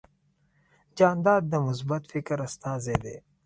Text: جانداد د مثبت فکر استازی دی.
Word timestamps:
جانداد 0.97 1.43
د 1.49 1.53
مثبت 1.67 2.01
فکر 2.11 2.37
استازی 2.47 2.97
دی. 3.03 3.15